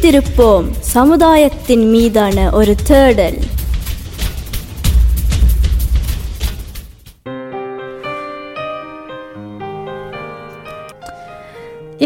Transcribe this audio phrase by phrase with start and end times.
[0.00, 3.38] விழித்திருப்போம் சமுதாயத்தின் மீதான ஒரு தேடல்.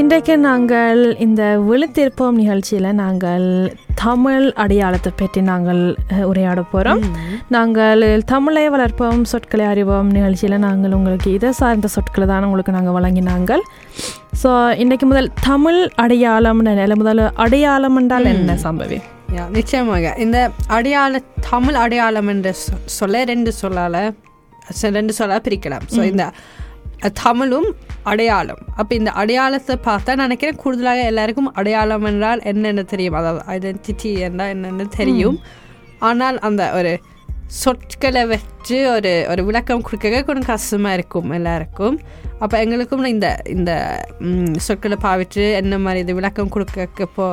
[0.00, 3.46] இன்றைக்கு நாங்கள் இந்த விழுத்திருப்போம் நிகழ்ச்சியில் நாங்கள்
[4.04, 5.82] தமிழ் அடையாளத்தை பற்றி நாங்கள்
[6.30, 7.04] உரையாட போகிறோம்
[7.56, 13.64] நாங்கள் தமிழை வளர்ப்போம் சொற்களை அறிவோம் நிகழ்ச்சியில் நாங்கள் உங்களுக்கு இதை சார்ந்த சொற்களை தான் உங்களுக்கு நாங்கள் வழங்கினாங்கள்.
[14.42, 14.50] ஸோ
[14.82, 18.98] இன்றைக்கு முதல் தமிழ் அடையாளம் நிலை முதல்ல அடையாளம் என்றால் என்ன சம்பவி?
[19.56, 20.14] நிச்சயமாக.
[20.24, 20.38] இந்த
[20.76, 22.50] அடையாள தமிழ் அடையாளம் என்ற
[22.96, 24.00] சொல்ல ரெண்டு சொல்லால
[24.96, 25.84] ரெண்டு சொல்லால பிரிக்கலாம்.
[25.94, 26.24] ஸோ இந்த
[27.22, 27.68] தமிழும்
[28.10, 28.60] அடையாளம்.
[28.80, 33.18] அப்போ இந்த அடையாளத்தை பார்த்தா நான் நினைக்கிறேன் கூடுதலாக எல்லாருக்கும் அடையாளம் என்றால் என்னென்னு தெரியும்.
[33.20, 35.38] அதாவது ஐடென்டிட்டி என்றால் என்னென்னு தெரியும்.
[36.10, 36.92] ஆனால் அந்த ஒரு
[37.56, 41.96] சொற்களை வச்சு ஒரு ஒரு விளக்கம் கொடுக்க கொஞ்சம் கஷ்டமாக இருக்கும் எல்லாருக்கும்
[42.40, 43.72] அப்போ எங்களுக்கும் இந்த இந்த
[44.60, 47.24] சொற்களை பாவிச்சு என்ன மாதிரி இது விளக்கம் கொடுக்க போ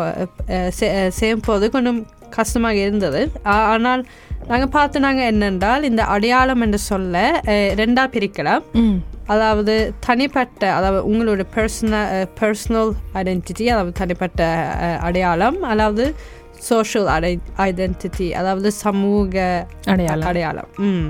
[0.50, 2.00] அஹ், செ- அஹ், செய்யும் போது கொஞ்சம்
[2.32, 3.22] கஷ்டமாக இருந்தது
[3.56, 4.02] ஆனால்
[4.48, 7.16] நாங்கள் பார்த்து நாங்கள் என்னென்றால் இந்த அடையாளம் என்று சொல்ல
[7.50, 8.66] அஹ், ரெண்டா பிரிக்கலாம்
[9.28, 9.74] அதாவது
[10.06, 12.08] தனிப்பட்ட அதாவது உங்களோட பர்சனல்
[12.40, 14.42] பர்சனல் ஐடென்டிட்டி அதாவது தனிப்பட்ட
[15.04, 16.06] அடையாளம் அதாவது
[16.68, 19.36] சோஷியல் ஐடெ ஐடென்டிட்டி அதாவது சமூக
[19.86, 20.28] அடையாளம்.
[20.28, 20.70] அடையாளம்.
[20.78, 21.08] ம்.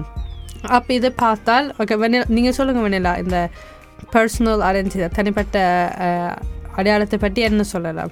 [0.68, 3.38] அப்போ இதை பார்த்தால் ஓகே வெனிலா நீங்கள் சொல்லுங்கள் வெனிலா இந்த
[4.14, 5.58] பர்சனல் ஐடென்டிட்டி தனிப்பட்ட
[6.76, 8.12] அடையாளத்தை பற்றி என்ன சொல்லலாம்?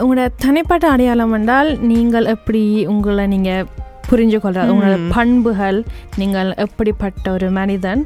[0.00, 3.68] உங்களோட தனிப்பட்ட அடையாளம் என்றால் நீங்கள் எப்படி உங்களை நீங்கள்
[4.10, 5.78] புரிஞ்சு கொள்றது உங்களோட பண்புகள்
[6.16, 8.02] நீங்கள் எப்படிப்பட்ட ஒரு மனிதன்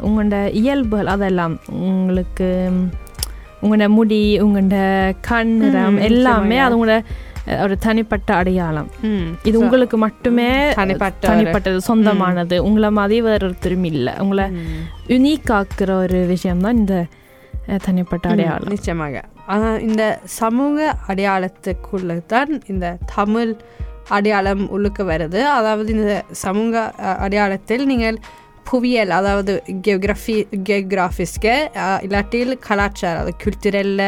[0.00, 2.48] உங்களோட இயல்புகள் அதெல்லாம் உங்களுக்கு
[3.62, 4.76] உங்களோட முடி உங்களோட
[5.30, 6.98] கண் நிறம் எல்லாமே அது உங்களோட
[7.64, 8.88] ஒரு தனிப்பட்ட அடையாளம்.
[9.48, 10.48] இது உங்களுக்கு மட்டுமே
[10.78, 12.56] தனிப்பட்டது சொந்தமானது.
[12.66, 14.12] உங்களை மாதிரி வேற ஒருத்தரும் இல்லை.
[14.24, 14.46] உங்களை
[15.12, 16.96] யுனிக் ஆக்குற ஒரு விஷயம்தான் இந்த
[17.86, 18.72] தனிப்பட்ட அடையாளம்.
[18.74, 19.22] நிச்சயமாக.
[19.52, 20.04] ஆனால் இந்த
[20.40, 23.52] சமூக அடையாளத்துக்குள்ள தான் இந்த தமிழ்
[24.16, 25.40] அடையாளம் உள்ளுக்கு வருது.
[25.58, 26.82] அதாவது இந்த சமூக
[27.24, 28.18] அடையாளத்தில் நீங்கள்
[28.70, 29.52] புவியியல் அதாவது
[29.84, 30.34] ஜியோகிராஃபி
[30.68, 31.54] ஜியோகிராஃபிஸ்க்கு
[32.02, 34.06] இல்லாட்டில் கலாச்சாரம் அது குல்ச்சுரலில்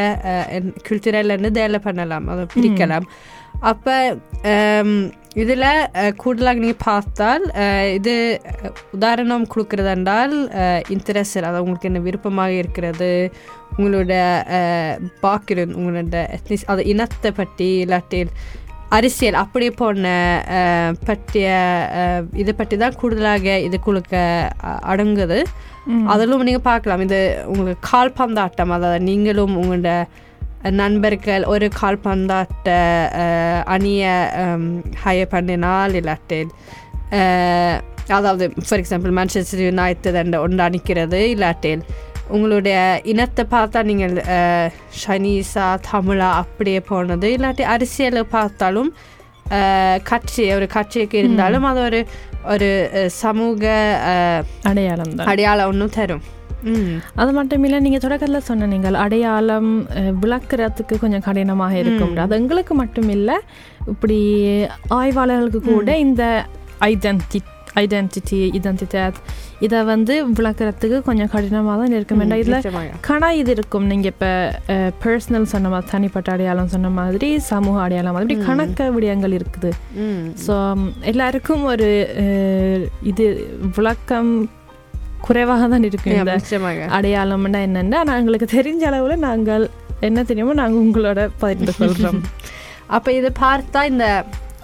[0.89, 3.07] குல்ச்சுரல்னு தேலை பண்ணலாம் அதை பிரிக்கலாம்.
[3.61, 3.95] அப்போ
[5.35, 5.67] இதில்
[6.17, 7.45] கூடுதலாக நீங்கள் பார்த்தால்
[7.93, 8.15] இது
[8.93, 10.35] உதாரணம் கொடுக்குறது என்றால்
[10.89, 13.11] இன்ட்ரெஸ்ட் அதாவது உங்களுக்கு என்ன விருப்பமாக இருக்கிறது
[13.77, 14.13] உங்களோட
[15.23, 18.33] பாக்கிரன் உங்களோட ethnic- அது இனத்தை பற்றி இல்லாட்டில்
[18.93, 20.07] அரசியல் அப்படி போன
[21.05, 21.47] பற்றிய
[22.35, 24.15] இதை பற்றி தான் கூடுதலாக இதுக்குள்ளுக்க
[24.65, 25.39] அ- அடங்குது.
[26.07, 27.01] அதிலும் நீங்கள் பார்க்கலாம்.
[27.01, 28.71] இது உங்களுக்கு கால்பந்தாட்டம்.
[28.71, 29.93] அதாவது நீங்களும் உங்களோட
[30.73, 32.69] நண்பர்கள் ஒரு கால்பந்தாட்ட
[33.67, 34.13] அணியை
[35.05, 36.53] ஹையர் பண்ணினால் இல்லாட்டில்
[38.09, 41.83] அதாவது ஃபார் எக்ஸாம்பிள் மான்செஸ்டர் யுனைடெட் என்ற ஒன்று அணிக்கிறது இல்லாட்டில்
[42.35, 42.77] உங்களுடைய
[43.13, 44.15] இனத்தை பார்த்தா நீங்கள்
[45.01, 47.27] ஷனீஸா தமிழா அப்படியே போனது.
[47.37, 48.93] இல்லாட்டி அரசியலை பார்த்தாலும்
[50.11, 52.01] கட்சி ஒரு கட்சிக்கு இருந்தாலும் அது ஒரு
[52.53, 52.69] ஒரு
[53.23, 53.65] சமூக
[54.71, 55.29] அடையாளம் தான்.
[55.33, 56.25] அடையாளம் ஒன்றும் தரும்.
[57.21, 59.71] அது மட்டும் இல்லை நீங்கள் தொடக்கத்தில் சொன்ன நீங்கள் அடையாளம்
[60.25, 62.13] விளக்குறதுக்கு கொஞ்சம் கடினமாக இருக்கும்.
[62.25, 63.37] அது எங்களுக்கு மட்டும் இல்லை
[63.93, 64.19] இப்படி
[65.01, 66.25] ஆய்வாளர்களுக்கு கூட இந்த
[66.91, 67.41] ஐடென்டி
[67.81, 69.19] ஐடென்டிட்டி இதென்டிட்டேட்
[69.67, 72.57] இதை வந்து விளக்குறதுக்கு கொஞ்சம் கடினமாக தான் இருக்கும் ஏன்னா இதில்.
[73.09, 73.87] கணா இது இருக்கும்.
[73.93, 74.31] நீங்கள் இப்போ
[75.05, 79.71] பர்சனல் சொன்ன மாதிரி தனிப்பட்ட அடையாளம் சொன்ன மாதிரி சமூக அடையாளம் மாதிரி கணக்க விடயங்கள் இருக்குது.
[80.47, 80.57] ஸோ
[81.13, 81.91] எல்லாருக்கும் ஒரு
[83.13, 83.27] இது
[83.79, 84.33] விளக்கம்
[85.27, 86.37] குறைவாக தான் இருக்கும் இந்த
[86.99, 89.67] அடையாளம்னா என்னென்னா நான் எங்களுக்கு தெரிஞ்ச அளவில் நாங்கள்
[90.09, 92.23] என்ன தெரியுமோ நாங்கள் உங்களோட பகிர்ந்து கொள்கிறோம்
[92.97, 94.07] அப்போ இது பார்த்தா இந்த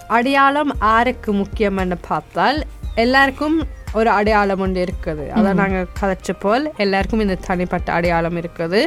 [0.07, 2.59] அடையாளம் யாருக்கு முக்கியம்னு பார்த்தால்
[3.03, 3.57] எல்லாருக்கும்
[3.99, 5.23] ஒரு அடையாளம் ஒன்று இருக்குது.
[5.37, 8.81] அதான் நாங்கள் கதைச்ச போல் எல்லாருக்கும் இந்த தனிப்பட்ட அடையாளம் இருக்குது.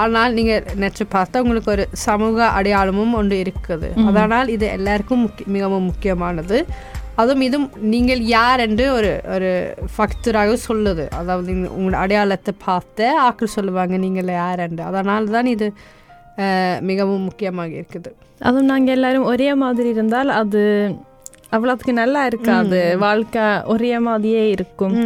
[0.00, 3.88] ஆனால் நீங்கள் நினச்சி பார்த்தா உங்களுக்கு ஒரு சமூக அடையாளமும் ஒன்று இருக்குது.
[4.08, 5.24] அதனால் இது எல்லாருக்கும்
[5.56, 6.58] மிகவும் முக்கியமானது.
[7.22, 9.50] அதுவும் இதுவும் நீங்கள் யார் என்று ஒரு ஒரு
[9.94, 11.04] ஃபக்தராக சொல்லுது.
[11.20, 14.82] அதாவது உங்களோட அடையாளத்தை பார்த்து ஆக்கள் சொல்லுவாங்க நீங்கள் யார் என்று.
[14.90, 15.68] அதனால தான் இது
[16.90, 18.10] மிகவும் முக்கியமாக இருக்குது.
[18.46, 20.62] அதுவும் நாங்கள் எல்லாரும் ஒரே மாதிரி இருந்தால் அது
[21.54, 22.80] அவ்வளோத்துக்கு நல்லா இருக்காது.
[23.04, 24.96] வாழ்க்கை ஒரே மாதிரியே இருக்கும்.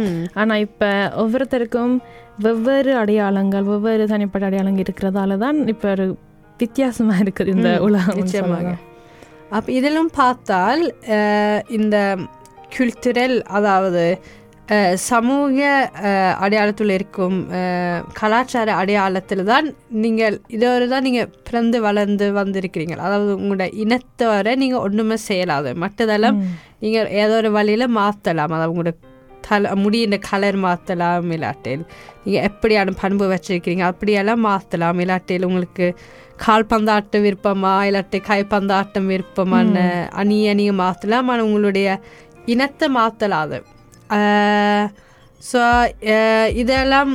[0.41, 0.89] ஆனால் இப்போ
[1.23, 1.93] ஒவ்வொருத்தருக்கும்
[2.45, 6.07] வெவ்வேறு அடையாளங்கள் வெவ்வேறு தனிப்பட்ட அடையாளங்கள் இருக்கிறதால தான் இப்போ ஒரு
[6.61, 8.69] வித்தியாசமா இருக்குது இந்த உலகம் நிச்சயமாக.
[9.57, 10.83] அப்போ இதிலும் பார்த்தால்
[11.77, 11.97] இந்த
[12.75, 14.03] குல்துரல் அதாவது
[14.95, 15.89] சமூக
[16.39, 17.47] அடையாளத்தில் இருக்கும்
[18.13, 25.15] கலாச்சார அடையாளத்தில் தான் நீங்கள் இதோடு தான் நீங்கள் பிறந்து வளர்ந்து வந்திருக்கிறீங்க அதாவது உங்களோட இனத்தோட நீங்கள் ஒன்றுமே
[25.27, 25.73] செய்யலாது.
[25.75, 26.37] மற்றதெல்லாம்
[26.79, 28.93] நீங்கள் ஏதோ ஒரு வழியில் மாற்றலாம் அதாவது உங்களோட
[29.49, 31.83] தல முடியின் கலர் மாற்றலாம் இல்லாட்டில்
[32.25, 35.95] நீங்கள் எப்படியான பண்பு வச்சிருக்கிறீங்க அப்படியெல்லாம் மாற்றலாம் இல்லாட்டில் உங்களுக்கு
[36.45, 41.99] கால்பந்தாட்ட விருப்பமா இல்லாட்டி கைப்பந்தாட்டம் விருப்பமான அணியை நீங்கள் மாற்றலாம் ஆனால் உங்களுடைய
[42.45, 43.59] இனத்தை மாற்றலாது
[45.41, 45.59] ஸோ
[46.61, 47.11] இதெல்லாம்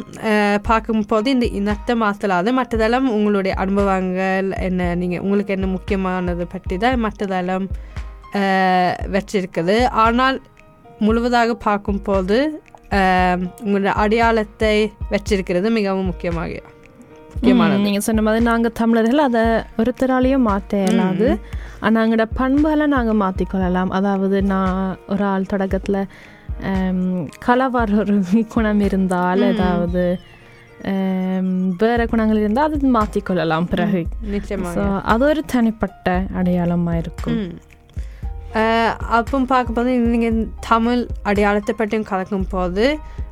[0.67, 7.67] பார்க்கும்போது இந்த இனத்தை மாற்றலாது மற்றதெல்லாம் உங்களுடைய அனுபவங்கள் என்ன நீங்கள் உங்களுக்கு என்ன முக்கியமானது பற்றி தான் மற்றதெல்லாம்
[9.15, 10.39] வச்சிருக்குது ஆனால்
[11.01, 12.39] முழுவதாக பார்க்கும்போது
[13.63, 14.75] உங்களுடைய அடையாளத்தை
[15.11, 16.61] வச்சிருக்கிறது மிகவும் முக்கியமாக
[17.31, 19.43] முக்கியமானது ம், நீங்க சொன்ன மாதிரி நாங்க தமிழர்கள் அதை
[19.79, 21.29] ஒருத்தராலையும் மாற்ற இயலாது
[21.81, 24.77] ஆனா எங்களோட பண்புகளை நாங்க மாத்திக்கொள்ளலாம் அதாவது நான்
[25.09, 25.99] ஒரு ஆள் தொடக்கத்துல
[27.47, 28.15] கலவார் ஒரு
[28.55, 30.05] குணம் இருந்தால் ஏதாவது
[30.91, 34.01] ஆம், வேற குணங்கள் இருந்தால் அது மாற்றிக்கொள்ளலாம் பிறகு.
[34.33, 37.39] நிச்சயமாக அது ஒரு தனிப்பட்ட அடையாளமாக இருக்கும்.
[39.11, 40.37] அப்போ பார்க்கும்போது நீங்கள்
[40.69, 42.85] தமிழ் அடையாளத்தை பற்றியும் கலக்கும் போது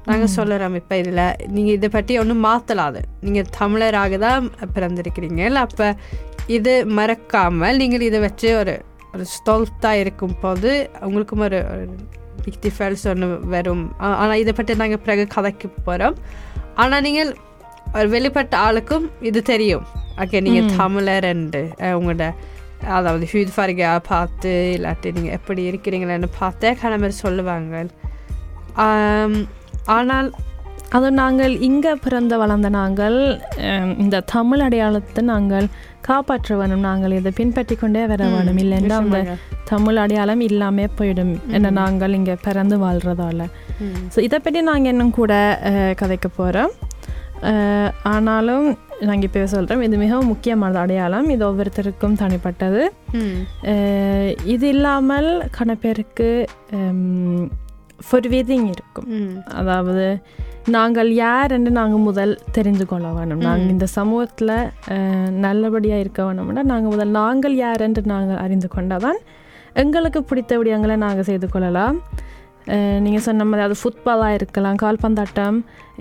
[0.06, 5.42] நாங்கள் சொல்லுறோம் இப்போ இதில் நீங்கள் இதை பற்றி ஒன்றும் மாற்றலாது நீங்கள் தமிழராக தான் பிறந்திருக்கிறீங்க.
[5.66, 5.88] அப்போ
[6.46, 8.74] இது மறக்காமல் நீங்கள் இதை வச்சு ஒரு
[9.14, 10.70] ஒரு ஸ்டோல்ட்டாக இருக்கும் போது
[11.00, 11.60] உங்களுக்கும் ஒரு
[12.44, 13.84] பிக்தி ஃபெல்ஸ் ஒன்று வரும்.
[14.22, 16.16] ஆனால் இதை பற்றி நாங்கள் பிறகு கதைக்கு போகிறோம்
[16.82, 17.32] ஆனால் நீங்கள்
[17.98, 19.84] ஒரு வெளிப்பட்ட ஆளுக்கும் இது தெரியும்.
[20.22, 21.62] ஓகே நீங்கள் தமிழர் என்று
[21.98, 22.26] உங்களோட
[22.98, 27.84] அதாவது ஹியூத் ஃபர்கா பார்த்து இல்லாட்டி நீங்கள் எப்படி இருக்கிறீங்களேன்னு பார்த்தே கிளம்பி சொல்லுவாங்க.
[29.96, 30.30] ஆனால்
[30.96, 33.18] அது நாங்கள் இங்கே பிறந்த வளர்ந்த நாங்கள்
[34.02, 35.66] இந்த தமிழ் அடையாளத்தை நாங்கள்
[36.08, 37.16] காப்பாற்ற வேணும் நாங்கள்.
[37.20, 39.18] இதை பின்பற்றி கொண்டே வர வேணும் இல்லைன்னா அந்த
[39.72, 43.46] தமிழ் அடையாளம் இல்லாமே போயிடும் என்ன நாங்கள் இங்கே பிறந்து வாழ்கிறதால
[44.14, 45.34] ஸோ இதை பற்றி நாங்கள் இன்னும் கூட
[46.00, 46.72] கதைக்க போகிறோம்
[48.14, 48.66] ஆனாலும்
[49.08, 50.78] நாங்கள் இப்போ சொல்கிறோம் இது மிகவும் முக்கியமானது.
[50.82, 52.82] அடையாளம் இது ஒவ்வொருத்தருக்கும் தனிப்பட்டது.
[54.54, 56.28] இது இல்லாமல் கன பேருக்கு
[58.08, 59.08] ஃபொர்வீதிங் இருக்கும்.
[59.60, 60.06] அதாவது
[60.76, 63.44] நாங்கள் யார் என்று நாங்கள் முதல் தெரிஞ்சு கொள்ள வேணும்.
[63.46, 64.56] நாங்கள் இந்த சமூகத்தில்
[65.44, 69.20] நல்லபடியாக இருக்க வேணும்னா நாங்கள் முதல் நாங்கள் யார் என்று நாங்கள் அறிந்து கொண்டாதான்
[69.82, 71.98] எங்களுக்கு பிடித்த விடயங்களை நாங்கள் செய்து கொள்ளலாம்.
[73.04, 75.58] நீங்கள் சொன்ன மாதிரி அது ஃபுட்பாலாக இருக்கலாம் கால்பந்தாட்டம்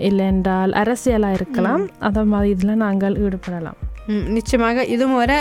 [0.08, 3.78] இல்லை என்றால் அரசியலாக இருக்கலாம் அதை மாதிரி இதில் நாங்கள் ஈடுபடலாம்.
[4.36, 5.32] நிச்சயமாக இதுவும் வர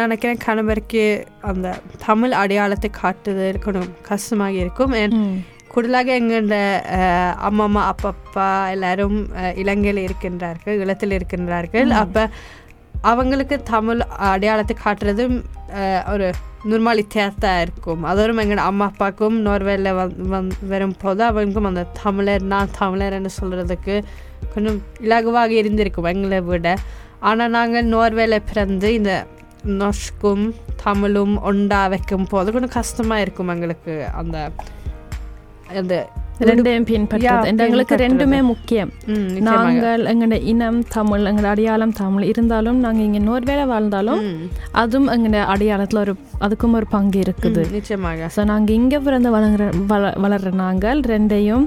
[0.00, 1.04] நினைக்கிறேன் கணவருக்கு
[1.50, 4.94] அந்த தமிழ் அடையாளத்தை காட்டுது இருக்கணும் கஷ்டமாக இருக்கும்.
[5.74, 6.56] கூடுதலாக எங்களோட
[6.96, 9.18] அஹ், அம்மா அம்மா அப்பா அப்பா எல்லாரும்
[9.56, 11.90] இலங்கையில் இருக்கின்றார்கள் ஈழத்தில் இருக்கின்றார்கள்.
[12.00, 12.22] அப்போ
[13.04, 15.36] அவங்களுக்கு தமிழ் அடையாளத்தை காட்டுறதும்
[16.12, 16.26] ஒரு
[16.70, 18.02] நிர்மாலித்தியத்தான் இருக்கும்.
[18.04, 23.96] அதோடும் எங்களோட அம்மா அப்பாவுக்கும் நோர்வேல வந் வந் வரும்போது அவங்களுக்கும் அந்த தமிழர் நான் தமிழர்னு சொல்கிறதுக்கு
[24.54, 26.68] கொஞ்சம் இலகுவாக இருந்திருக்கும் எங்களை விட.
[27.22, 29.12] ஆனால் நாங்கள் நோர்வேல பிறந்து இந்த
[29.78, 30.46] நொஷ்கும்
[30.82, 34.38] தமிழும் ஒண்டா வைக்கும் போது கொஞ்சம் கஷ்டமாக இருக்கும் எங்களுக்கு அந்த
[35.72, 35.94] அந்த
[36.48, 37.96] ரெண்டையும் பின்பற்றது எங்களுக்கு.
[38.02, 38.90] ரெண்டுமே முக்கியம்.
[39.48, 44.22] நாங்கள் எங்களோட இனம் தமிழ் எங்களோட அடையாளம் தமிழ் இருந்தாலும் நாங்கள் இங்கே நோர்வேல வாழ்ந்தாலும்
[44.82, 50.12] அதுவும் எங்களோட அடையாளத்தில் ஒரு அதுக்கும் ஒரு பங்கு இருக்குது நிச்சயமாக ஸோ நாங்கள் இங்கே பிறந்து வளர்கிற வள
[50.16, 51.66] வளர்கிற நாங்கள் ரெண்டையும்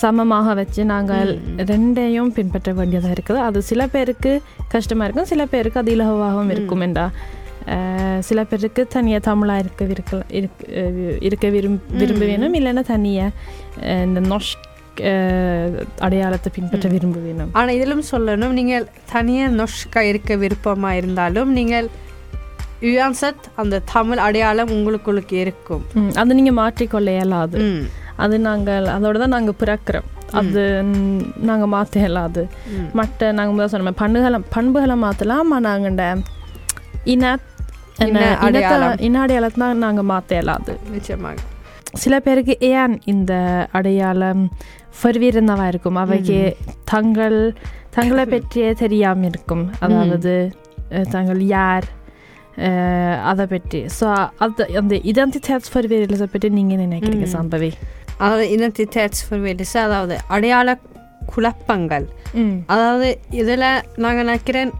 [0.00, 1.28] சமமாக வச்சு நாங்கள்
[1.70, 4.32] ரெண்டையும் பின்பற்ற வேண்டியதாக இருக்குது அது சில பேருக்கு
[4.68, 7.06] கஷ்டமாக இருக்கும் சில பேருக்கு அது இலகுவாகவும் இருக்கும் என்றா
[8.20, 9.84] சில பேருக்கு தனியாக தமிழாக இருக்க
[10.40, 10.66] இருக்க
[11.18, 13.30] இருக்க விரும் விரும்ப வேணும் இல்லைன்னா தனியாக
[14.06, 14.54] இந்த நொஷ்
[15.98, 21.88] அடையாளத்தை பின்பற்ற விரும்ப வேணும் ஆனால் இதிலும் சொல்லணும் நீங்கள் தனியாக நொஷ்கா இருக்க விருப்பமாக இருந்தாலும் நீங்கள்
[22.80, 25.84] யுவான்சத் அந்த தமிழ் அடையாளம் உங்களுக்குள்ளுக்கு இருக்கும்.
[26.14, 27.58] அது நீங்கள் மாற்றிக்கொள்ள இயலாது.
[28.24, 30.08] அது நாங்கள் அதோட தான் நாங்கள் பிறக்கிறோம்.
[30.40, 30.62] அது
[31.48, 32.42] நாங்கள் மாற்ற இயலாது.
[32.92, 36.22] மற்ற நாங்கள் முதல்ல சொன்ன மாதிரி பண்புகளை பண்புகளை மாற்றலாம் ஆனால் நாங்கள்
[37.14, 37.38] இன
[38.04, 40.72] இன அடையாளத்தை தான் நாங்கள் மாற்ற இயலாது.
[40.94, 41.36] நிச்சயமாக
[42.02, 43.32] சில பேருக்கு ஏன் இந்த
[43.78, 44.42] அடையாளம்
[44.98, 45.98] ஃபர்வீரந்தவா இருக்கும்?
[46.02, 46.40] அவைக்கு
[46.92, 47.38] தங்கள்
[47.96, 49.64] தங்களை பற்றியே தெரியாமல் இருக்கும்.
[49.84, 50.34] அதாவது
[51.14, 51.86] தாங்கள் யார்
[53.30, 53.80] அதை பற்றி.
[53.98, 54.06] ஸோ
[54.44, 57.70] அது அந்த identitets ஃபர்வீரலை பற்றி நீங்கள் நினைக்கிறீங்க சம்பவி?
[58.18, 60.76] அதாவது identitets förvirrelse அதாவது அடையாள
[61.32, 62.06] குழப்பங்கள்.
[62.74, 63.08] அதாவது
[63.40, 63.68] இதில்
[64.04, 64.72] நாங்கள் நினைக்கிறேன்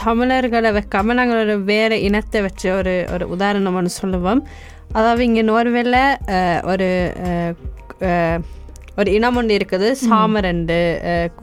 [0.00, 4.42] தமிழர்களை வைக்காம நாங்கள் ஒரு வேறு இனத்தை வச்சு ஒரு ஒரு உதாரணம் ஒன்று சொல்லுவோம்
[4.92, 5.96] அதாவது இங்கே நோர்வேல
[6.70, 6.88] ஒரு
[8.98, 10.80] ஒரு இனம் ஒன்று இருக்குது சாமர் என்று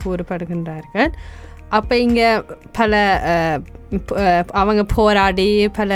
[0.00, 1.10] கூறப்படுகின்றார்கள்
[1.70, 2.28] அப்போ இங்கே
[2.76, 2.94] பல
[4.60, 5.46] அவங்க போராடி
[5.76, 5.92] பல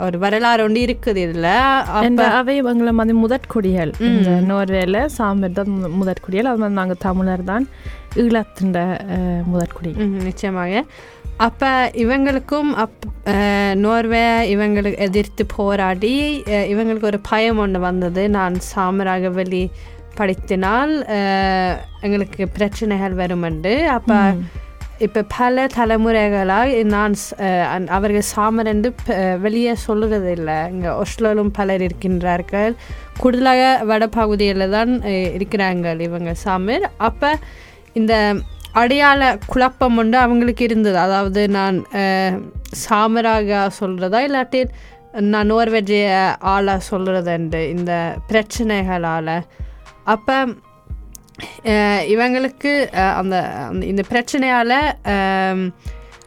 [0.00, 1.48] ஒரு வரலாறு ஒன்று இருக்குது இதில்
[2.34, 3.92] அவை இவங்களை மாதிரி முதற்குடிகள்
[4.48, 7.66] நோர்வேல சாம்பர் தான் முதற்குடிகள் அது மாதிரி நாங்கள் தமிழர் தான்
[8.16, 9.92] ஈழத்தின் அஹ், முதற்குடி
[10.26, 10.82] நிச்சயமாக
[11.40, 12.98] அப்போ இவங்களுக்கும் அப்
[13.76, 16.14] நோர்வே இவங்களுக்கு எதிர்த்து போராடி
[16.72, 18.22] இவங்களுக்கு ஒரு பயம் ஒன்று வந்தது.
[18.28, 19.62] நான் சாமராக வெளி
[20.14, 20.92] படித்தினால்
[22.00, 24.18] எங்களுக்கு பிரச்சனைகள் வருமெண்டு அப்போ
[24.98, 27.14] இப்போ பல தலைமுறைகளாக நான்
[27.88, 32.72] அவர்கள் சாமர் என்று ப- வெளியே சொல்லுறது இல்லை இங்கே ஒஸ்லோலும் பலர் இருக்கின்றார்கள்.
[33.18, 34.92] கூடுதலாக வடபகுதியில் தான்
[35.38, 36.84] இருக்கிறாங்க இவங்க சாமர்.
[37.08, 37.30] அப்போ
[37.92, 38.14] இந்த
[38.72, 40.98] அடையாள குழப்பம் ஒன்று அவங்களுக்கு இருந்தது.
[40.98, 41.86] அதாவது நான்
[42.88, 44.68] சாமராக சொல்கிறதா இல்லாட்டி
[45.20, 49.42] நான் நோர்வெஜிய ஆளாக சொல்கிறதுண்டு இந்த பிரச்சனைகளால்.
[50.04, 50.46] அப்போ
[51.64, 55.72] இவங்களுக்கு அந்த அந்த- இந்த பிரச்சனையால்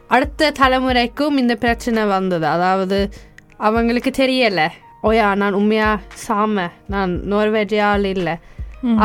[0.07, 2.45] அடுத்த தலைமுறைக்கும் இந்த பிரச்சனை வந்தது.
[2.45, 3.09] அதாவது
[3.57, 4.67] அவங்களுக்கு தெரியலை
[5.03, 6.69] ஓயா நான் உண்மையாக சாம?
[6.88, 8.35] நான் நோர்வேஜியால் இல்லை.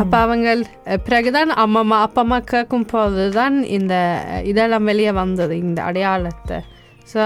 [0.01, 0.49] அப்போ அவங்க
[1.07, 3.95] பிறகுதான் அம்மா அம்மா அப்பா அம்மா கேட்கும் போது தான் இந்த
[4.51, 6.59] இதெல்லாம் வெளியே வந்தது இந்த அடையாளத்தை.
[7.13, 7.23] ஸோ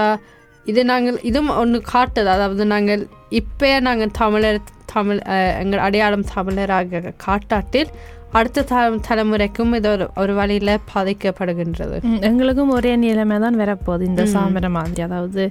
[0.65, 2.29] இது நாங்கள் இதுவும் ஒன்று காட்டுது.
[2.35, 3.01] அதாவது நாங்கள்
[3.41, 4.59] இப்போ நாங்கள் தமிழர்
[4.93, 5.21] தமிழ்
[5.63, 7.91] எங்கள் அடையாளம் தமிழராக காட்டாட்டில்
[8.39, 8.75] அடுத்த த
[9.07, 11.97] தலைமுறைக்கும் இது ஒரு ஒரு வழியில் பாதிக்கப்படுகின்றது.
[12.29, 15.01] எங்களுக்கும் ஒரே நிலைமை தான் வரப்போகுது இந்த சாமர மாதிரி.
[15.07, 15.43] அதாவது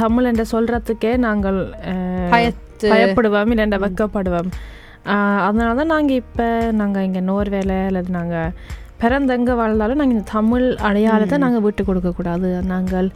[0.00, 1.58] தமிழ் என்று சொல்றதுக்கே நாங்கள்
[2.92, 4.50] பயப்படுவோம் இல்லைண்ட வெக்கப்படுவோம்.
[5.46, 6.46] அதனால தான் நாங்கள் இப்போ
[6.80, 8.52] நாங்கள் இங்கே நோர்வேல அல்லது நாங்கள்
[9.02, 13.08] பிறந்தெங்க வாழ்ந்தாலும் நாங்கள் இந்த தமிழ் அடையாளத்தை நாங்கள் விட்டு கொடுக்கக்கூடாது நாங்கள்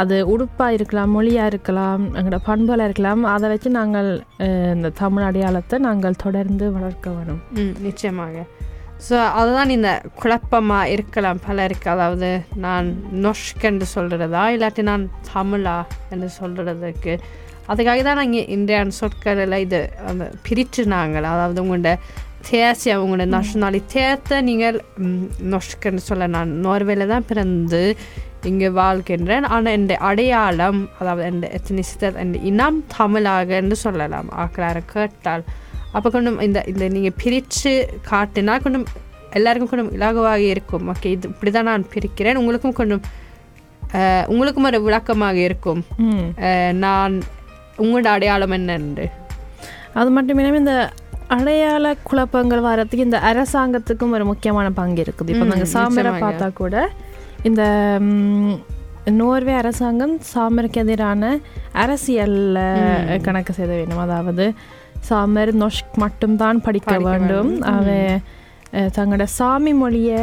[0.00, 4.10] அது உடுப்பாக இருக்கலாம் மொழியாக இருக்கலாம் எங்களோட பண்புகளாக இருக்கலாம் அதை வச்சு நாங்கள்
[4.74, 7.40] இந்த தமிழ் அடையாளத்தை நாங்கள் தொடர்ந்து வளர்க்க வேணும்.
[7.86, 8.44] நிச்சயமாக.
[9.06, 9.90] ஸோ அதுதான் இந்த
[10.20, 11.88] குழப்பமாக இருக்கலாம் பலருக்கு.
[11.90, 12.30] அதாவது
[12.64, 12.86] நான்
[13.24, 15.04] நொஷ்க் என்று சொல்கிறதா இல்லாட்டி நான்
[15.34, 15.76] தமிழா
[16.10, 17.14] என்று சொல்கிறதுக்கு
[17.72, 21.92] அதுக்காக தான் நாங்கள் இந்திய சொற்களில் இது அந்த பிரிச்சுனாங்கள் அதாவது உங்களோட
[22.50, 24.78] தேசியம் உங்களோட நேஷனாலிட்டேத்தை நீங்கள்
[25.52, 27.82] நொஷ்கன்னு சொல்ல நான் நோர்வேல தான் பிறந்து
[28.50, 29.46] இங்கே வாழ்கின்றேன்.
[29.54, 34.28] ஆனால் என் அடையாளம் அதாவது என் எத்தனிசித்த என் இனம் தமிழாக என்று சொல்லலாம்.
[34.42, 35.44] ஆக்களார கேட்டால்.
[35.96, 37.72] அப்போ கொஞ்சம் இந்த இந்த நீங்கள் பிரித்து
[38.10, 38.86] காட்டினா கொஞ்சம்
[39.38, 40.86] எல்லாருக்கும் கொஞ்சம் இலகுவாக இருக்கும்.
[40.92, 42.38] ஓகே இது இப்படி தான் நான் பிரிக்கிறேன்.
[42.42, 43.02] உங்களுக்கும் கொஞ்சம்
[44.32, 45.82] உங்களுக்கும் ஒரு விளக்கமாக இருக்கும்.
[46.86, 47.14] நான்
[47.78, 49.06] உங்களோட அடையாளம் என்னன்னு
[49.94, 50.74] அது மட்டும் இல்லாமல் இந்த
[51.28, 55.30] அடையாள குழப்பங்கள் வரத்துக்கு இந்த அரசாங்கத்துக்கும் ஒரு முக்கியமான பங்கு இருக்குது.
[55.30, 56.12] இப்போ நாங்கள் சாமரை.
[56.22, 56.76] பார்த்தா கூட
[57.42, 57.62] இந்த
[59.12, 61.24] நோர்வே அரசாங்கம் சாமருக்கு எதிரான
[61.74, 62.58] அரசியலில்
[63.22, 63.98] கணக்கு செய்த வேண்டும்?
[63.98, 64.46] அதாவது
[65.08, 67.50] சாமர் நொஷ்க் மட்டும்தான் படிக்க படிக்க வேண்டும்.
[67.50, 67.52] வேண்டும்.
[67.72, 67.86] அவ
[68.72, 70.22] அஹ், தங்களோட சாமி மொழியை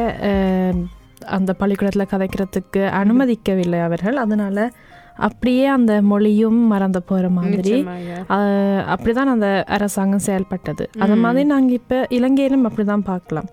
[1.30, 4.18] அந்த பள்ளிக்கூடத்தில் கதைக்கிறதுக்கு அனுமதிக்கவில்லை அவர்கள்.
[4.18, 4.58] அதனால
[5.20, 7.76] அப்படியே அந்த மொழியும் மறந்து போகிற மாதிரி.
[7.76, 8.18] நிச்சயமாக.
[8.88, 10.86] அப்படிதான் அந்த அரசாங்கம் செயல்பட்டது.
[11.00, 13.50] அது மாதிரி நாங்கள் இப்போ இலங்கையிலும் அப்படி தான் பார்க்கலாம்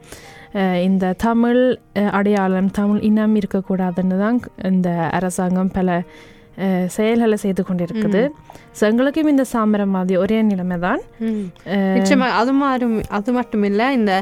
[0.83, 1.61] இந்த தமிழ்
[2.13, 4.39] அடையாளம் தமிழ் இனம் இருக்கக்கூடாதுன்னு தான்
[4.71, 5.91] இந்த அரசாங்கம் பல
[6.97, 8.23] செயல்களை செய்து கொண்டிருக்குது.
[8.79, 11.45] ஸோ எங்களுக்கும் இந்த சாமரம் மாதிரி ஒரே நிலைமை தான் ம்.
[11.97, 14.13] நிச்சயமா அது மாதிரி அது மட்டும் இல்லை இந்த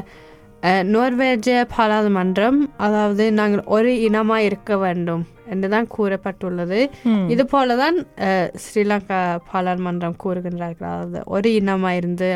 [0.91, 6.79] நோர்வேஜிய பாராளுமன்றம் அதாவது நாங்கள் ஒரு இனமாக இருக்க வேண்டும் என்று தான் கூறப்பட்டுள்ளது.
[7.27, 9.19] இது போல தான் அஹ், ஸ்ரீலங்கா
[9.51, 10.91] பாராளுமன்றம் கூறுகின்றார்கள்.
[10.91, 12.29] அதாவது ஒரு இனமாக இருந்து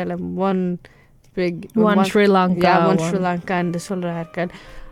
[0.48, 0.62] one
[1.82, 4.50] One Sri Lanka, one Sri Lanka என்று சொல்கிறார்கள்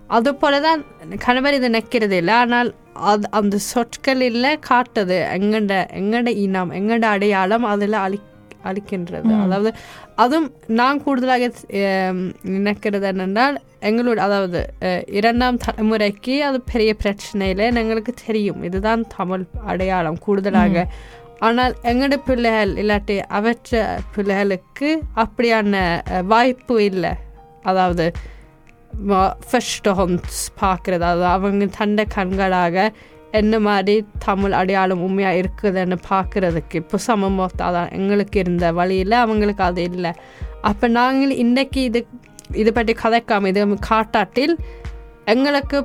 [0.09, 0.81] அது போல தான்
[1.19, 2.35] கணவர் இது நிற்கிறது இல்லை.
[2.35, 2.71] ஆனால்
[3.05, 5.19] அது அந்த சொற்களில் காட்டுது.
[5.39, 8.19] எங்கண்ட எங்கட இனம் எங்கட அடையாளம் அதில் அளி
[8.69, 9.33] அளிக்கின்றது.
[9.45, 9.71] அதாவது
[10.23, 10.49] அதுவும்
[10.81, 11.51] நான் கூடுதலாக
[12.57, 13.57] நினைக்கிறது என்னென்றால்
[13.89, 14.61] எங்களோட அதாவது
[15.19, 18.63] இரண்டாம் தலைமுறைக்கு அது பெரிய பிரச்சனை இல்லை எங்களுக்கு தெரியும்.
[18.69, 20.87] இதுதான் தமிழ் அடையாளம் கூடுதலாக.
[21.47, 23.81] ஆனால் எங்களோட பிள்ளைகள் இல்லாட்டி அவற்ற
[24.15, 24.91] பிள்ளைகளுக்கு
[25.23, 25.75] அப்படியான
[26.33, 27.13] வாய்ப்பு இல்லை.
[27.71, 28.07] அதாவது
[29.51, 31.05] ஃபர்ஸ்ட் ஹோம்ஸ் பார்க்குறது.
[31.09, 32.87] அதாவது அவங்க தண்டை கண்களாக
[33.35, 39.83] என்ன மாதிரி தமிழ் அடையாளம் உண்மையாக இருக்குதுன்னு பார்க்குறதுக்கு இப்போ சமமோத்தா தான் எங்களுக்கு இருந்த வழியில் அவங்களுக்கு அது
[39.83, 40.13] இல்லை
[40.63, 42.01] அப்போ நாங்கள் இன்றைக்கி இது
[42.55, 44.55] இது பற்றி கதைக்காம இது காட்டாட்டில்
[45.33, 45.79] எங்களுக்கு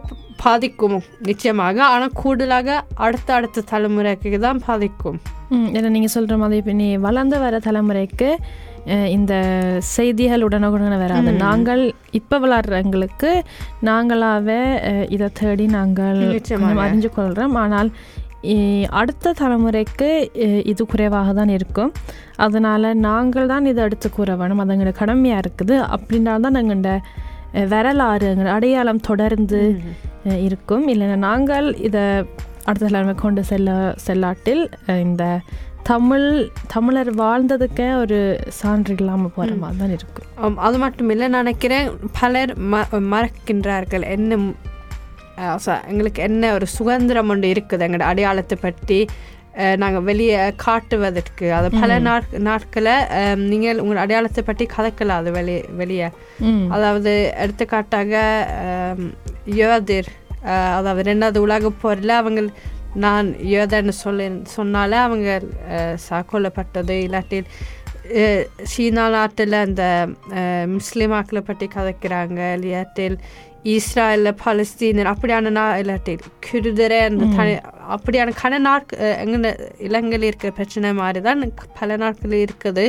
[0.43, 0.97] பாதிக்கும்
[1.29, 1.77] நிச்சயமாக.
[1.93, 5.17] ஆனால் கூடுதலாக அடுத்த அடுத்த தலைமுறைக்கு தான் பாதிக்கும்.
[5.77, 8.29] ஏன்னா நீங்கள் சொல்கிற மாதிரி இப்போ நீ வளர்ந்து வர தலைமுறைக்கு
[9.15, 9.33] இந்த
[9.95, 11.31] செய்திகள் உடனுக்குடனே வராது.
[11.45, 11.81] நாங்கள்
[12.19, 13.31] இப்போ வளர்றவங்களுக்கு
[13.89, 14.61] நாங்களாகவே
[15.15, 16.21] இதை தேடி நாங்கள்
[16.85, 17.91] அறிஞ்சு கொள்கிறோம் ஆனால்
[18.99, 20.09] அடுத்த தலைமுறைக்கு
[20.71, 21.91] இது குறைவாக தான் இருக்கும்.
[22.45, 24.61] அதனால் நாங்கள் தான் இதை எடுத்து கூற வேணும்.
[24.63, 25.75] அது எங்களோட கடமையாக இருக்குது.
[25.95, 26.91] அப்படின்னா தான் எங்கள்ட
[27.53, 29.61] அஹ், வரலாறு எங்கள் அடையாளம் தொடர்ந்து
[30.41, 30.87] இருக்கும்.
[30.87, 32.03] இல்லைன்னா நாங்கள் இதை
[32.65, 33.69] அடுத்த தலைமை கொண்டு செல்ல
[34.05, 34.63] செல்லாட்டில்
[35.01, 35.23] இந்த
[35.83, 36.25] தமிழ்
[36.67, 38.17] தமிழர் வாழ்ந்ததுக்கே ஒரு
[38.49, 40.27] சான்று இல்லாமல் போகிற மாதிரி தான் இருக்கும்.
[40.59, 41.87] அது மட்டும் இல்லை நினைக்கிறேன்
[42.19, 44.05] பலர் ம மறக்கின்றார்கள்.
[44.09, 44.39] என்ன
[45.89, 48.97] எங்களுக்கு என்ன ஒரு சுதந்திரம் ஒன்று இருக்குது எங்களோட அடையாளத்தை பற்றி
[49.77, 51.47] நாங்கள் வெளியே காட்டுவதற்கு.
[51.51, 53.07] அது பல நாட் நாட்களில்
[53.45, 55.61] நீங்கள் உங்கள் அடையாளத்தை பற்றி கதைக்கலாம் அது வெளியே.
[55.75, 56.09] வெளியே
[56.69, 58.13] அதாவது எடுத்துக்காட்டாக
[59.59, 60.09] யோதிர்
[60.73, 62.41] அதாவது ரெண்டாவது உலகப் போரில் அவங்க
[62.97, 65.29] நான் யோதன்னு சொல்லி சொன்னால அவங்க
[66.29, 67.39] கொல்லப்பட்டது இல்லாட்டி
[68.65, 69.83] சீனா நாட்டில் அந்த
[70.33, 72.39] அஹ், முஸ்லிமாக்களை பற்றி கதைக்கிறாங்க.
[72.57, 73.17] இல்லாட்டில்
[73.73, 76.13] இஸ்ராயலில் பலஸ்தீனர் அப்படியான நா இல்லாட்டி
[76.45, 77.53] குருதரை அந்த தனி
[77.95, 79.51] அப்படியான கன நாட்க எங்கே
[79.87, 81.41] இலங்கையில் இருக்கிற பிரச்சனை மாதிரி தான்
[81.79, 82.85] பல நாட்கள் இருக்குது.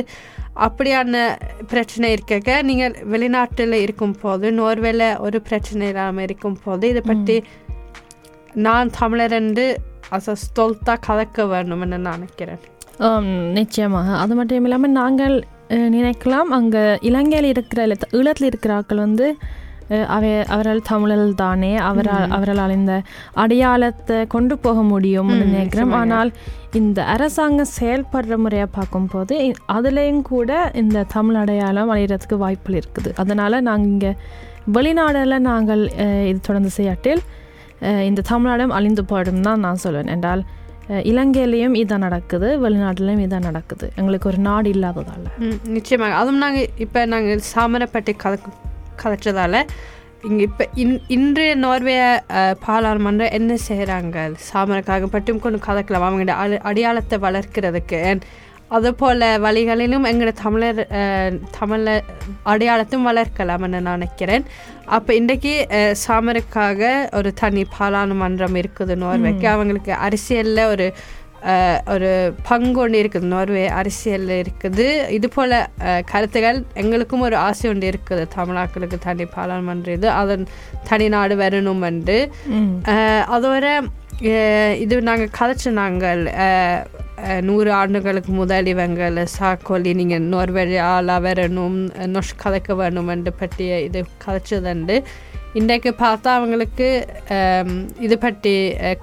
[0.65, 1.23] அப்படியான
[1.71, 7.37] பிரச்சனை இருக்க நீங்கள் வெளிநாட்டில் இருக்கும் போது நோர்வேல ஒரு பிரச்சனை இல்லாமல் இருக்கும் போது இதை பற்றி
[8.65, 9.65] நான் தமிழர் என்று
[10.17, 12.61] அச ஸ்டொல்ட்டாக கலக்க வேணும்னு நான் நினைக்கிறேன்.
[13.59, 14.09] நிச்சயமாக.
[14.23, 15.35] அது மட்டும் இல்லாமல் நாங்கள்
[15.95, 19.27] நினைக்கலாம் அங்கே இலங்கையில் இருக்கிற இல்லை ஈழத்தில் இருக்கிற ஆட்கள் வந்து
[20.15, 22.93] அவை அவர்கள் தமிழர்கள் தானே அவரால் அவர்களால் இந்த
[23.43, 25.93] அடையாளத்தை கொண்டு போக முடியும்னு ம், நினைக்கிறோம்.
[26.01, 26.31] ஆனால்
[26.79, 29.35] இந்த அரசாங்கம் செயல்படுற முறையை பார்க்கும்போது
[29.75, 33.11] அதுலேயும் கூட இந்த தமிழ் அடையாளம் அழிகிறதுக்கு வாய்ப்புகள் இருக்குது.
[33.23, 34.13] அதனால் நாங்கள் இங்கே
[34.75, 35.83] வெளிநாடில் நாங்கள்
[36.31, 37.21] இது தொடர்ந்து செய்யாட்டில்
[38.09, 40.11] இந்த தமிழ்நாடும் அழிந்து போயிடும் தான் நான் சொல்வேன்.
[40.15, 40.43] என்றால்
[41.11, 43.85] இலங்கையிலையும் இதான் நடக்குது வெளிநாட்டிலையும் இதான் நடக்குது.
[43.99, 45.27] எங்களுக்கு ஒரு நாடு இல்லாததால்.
[45.77, 46.17] நிச்சயமாக.
[46.21, 48.37] அதுவும் நாங்கள் இப்போ நாங்கள் சாமரைப்பட்டி கதை
[49.03, 49.67] கதைச்சதால
[50.23, 52.19] இங்கே இப்போ இன் இன்றைய நோர்வே
[52.65, 58.03] பாராளுமன்றம் என்ன செய்கிறாங்க சாமரைக்காக பட்டும் கொண்டு கதைக்கலாம் அவங்களோட அட- அடையாளத்தை வளர்க்கிறதுக்கு.
[58.03, 58.21] And
[58.67, 60.87] அதுபோல் வழிகளிலும் எங்களோட தமிழர்
[61.59, 62.01] தமிழ
[62.45, 64.45] அடையாளத்தையும் வளர்க்கலாம்னு நான் நினைக்கிறேன்.
[64.85, 65.67] அப்போ இன்றைக்கு
[66.07, 69.45] சாமருக்காக ஒரு தனி பாராளுமன்றம் இருக்குது நோர்வேக்கு.
[69.45, 70.93] அவங்களுக்கு அரசியலில் ஒரு
[71.87, 72.09] ஒரு
[72.43, 75.55] பங்கு ஒன்று இருக்குது நோர்வே அரசியலில் இருக்குது இது போல்
[76.05, 80.45] கருத்துகள் எங்களுக்கும் ஒரு ஆசை ஒன்று இருக்குது தமிழாக்களுக்கு தனி பாராளுமன்றம் இது அதன்
[80.89, 82.19] தனி நாடு வரணும் என்று
[83.29, 83.65] அதோட
[84.79, 86.21] இது நாங்கள் கதைச்ச நாங்கள்
[87.41, 94.97] நூறு ஆண்டுகளுக்கு முதல் இவங்கள் சாக்கோலி நீங்கள் நோர்வேலியால் வரணும் நொஷ் கதைக்க வேணும் என்று பற்றிய இது கதைச்சதுண்டு
[95.55, 96.87] இன்றைக்கு பார்த்தா அவங்களுக்கு
[97.99, 98.53] இது பற்றி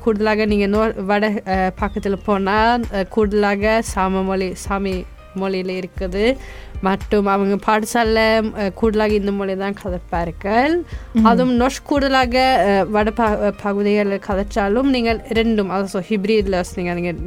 [0.00, 1.24] கூடுதலாக நீங்கள் நோ வட
[1.80, 4.96] பக்கத்தில் போனால் கூடுதலாக சாம மொழி சாமி
[5.34, 6.22] மொழியில் இருக்குது.
[6.86, 8.20] மற்றும் அவங்க பாடசாலையில்
[8.58, 10.74] அஹ், கூடுதலாக இந்த மொழி தான் கதைப்பார்கள்.
[11.22, 12.34] அதுவும் நொஷ் கூடுதலாக
[12.88, 13.22] வட ப
[13.62, 17.18] பகுதிகளில் கதைச்சாலும் நீங்கள் ரெண்டும் அதாவது ஹிப்ரீடில் நீங்கள் நீங்கள்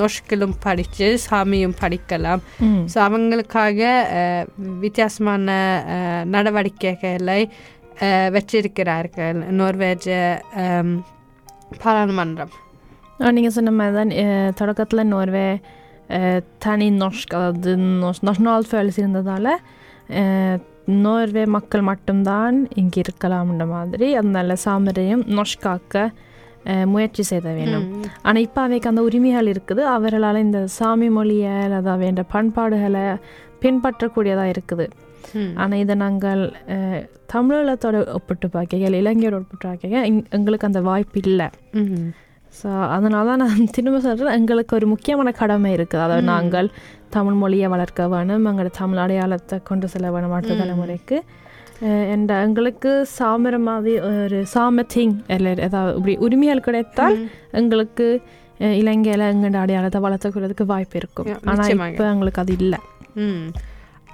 [0.00, 2.42] நொஷ்களும் படித்து சாமியும் படிக்கலாம்.
[2.86, 3.80] ஸோ அவங்களுக்காக
[4.84, 5.48] வித்தியாசமான
[6.36, 7.40] நடவடிக்கைகளை
[8.34, 10.06] வச்சிருக்கிறார்கள் நோர்வேஜ
[11.82, 12.52] பாராளுமன்றம்.
[13.36, 14.12] நீங்கள் சொன்ன மாதிரி தான்
[14.60, 15.48] தொடக்கத்தில் நோர்வே
[16.64, 17.72] தனி நொஷ்க் அதாவது
[18.26, 19.52] நஷ்னால் ஃபேல்ஸ் இருந்ததால்
[21.04, 26.04] நோர்வே மக்கள் மட்டும்தான் இங்கே இருக்கலாம்ன்ற மாதிரி அதனால சாமரையும் நொஷ்காக்க
[26.92, 27.88] முயற்சி செய்த வேணும்.
[28.26, 29.82] ஆனால் இப்போ அவைக்கு அந்த உரிமைகள் இருக்குது.
[29.96, 33.04] அவர்களால் இந்த சாமி மொழியை அல்லது அவைன்ற பண்பாடுகளை
[33.62, 34.86] பின்பற்றக்கூடியதாக இருக்குது.
[35.56, 37.00] ஆனால் இதை நாங்கள் அஹ்,
[37.32, 41.48] தமிழீழத்தோட ஒப்பிட்டு பார்க்கைகள் இலங்கையோட ஒப்பிட்டு பார்க்கைகள் எங்களுக்கு அந்த வாய்ப்பு இல்லை.
[42.54, 46.02] ஸோ அதனால தான் நான் திரும்ப சொல்கிறேன் எங்களுக்கு ஒரு முக்கியமான கடமை இருக்குது.
[46.02, 46.68] அதாவது நாங்கள்
[47.10, 51.18] தமிழ் மொழியை வளர்க்க வேணும் எங்களோட தமிழ் அடையாளத்தை கொண்டு செல்ல வேணும் அடுத்த தலைமுறைக்கு.
[52.12, 57.16] and எங்களுக்கு சாமர மாதிரி ஒரு சாம திங் இல்லை ஏதாவது இப்படி உரிமைகள் கிடைத்தால்
[57.52, 58.06] எங்களுக்கு
[58.78, 61.26] இலங்கையில எங்களோட அடையாளத்தை வளர்த்துக்கிறதுக்கு வாய்ப்பு இருக்கும்.
[61.44, 61.66] ஆனால்.
[61.90, 62.78] இப்போ எங்களுக்கு அது இல்லை.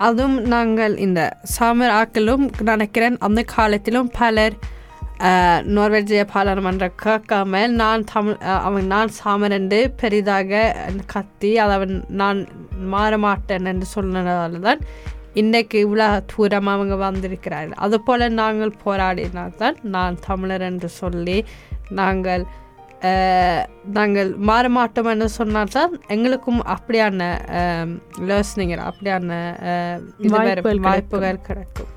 [0.02, 1.20] அதுவும் நாங்கள் இந்த
[1.52, 4.56] சாமர் ஆக்களும் நினைக்கிறேன் அந்த காலத்திலும் பலர்
[5.22, 10.62] அஹ், நோர்வேஜிய பாராளுமன்றம் கேட்காமல் நான் தமிழ் அவன் நான் சாமர் என்று பெரிதாக
[11.06, 12.38] கத்தி அதை அவன் நான்
[12.92, 14.80] மாறமாட்டேன் என்று சொன்னதால் தான்
[15.34, 17.78] இன்றைக்கு இவ்வளோ தூரம் அவங்க வந்திருக்கிறார்கள்.
[17.78, 21.38] அதுபோல் நாங்கள் போராடினால் தான் நான் தமிழர் என்று சொல்லி
[21.92, 22.42] நாங்கள்
[23.92, 27.20] நாங்கள் மாற மாட்டோம் என்று சொன்னால் தான் எங்களுக்கும் அப்படியான
[28.26, 29.30] யோசனைகள் அப்படியான.
[30.82, 31.90] வாய்ப்புகள் கிடைக்கும்